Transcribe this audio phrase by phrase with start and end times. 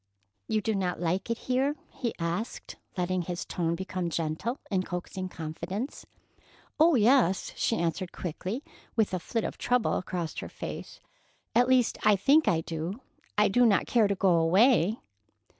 [0.47, 5.29] "You do not like it here?" he asked, letting his tone become gentle, in coaxing
[5.29, 6.07] confidence.
[6.79, 8.63] "Oh, yes," she answered quickly,
[8.95, 10.99] with a flit of trouble across her face.
[11.53, 12.99] "At least, I think I do.
[13.37, 14.97] I do not care to go away."